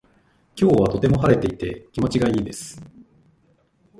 [0.59, 2.81] 今日はとても晴れていて気持ちがいいです。